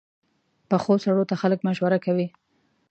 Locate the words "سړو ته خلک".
1.03-1.59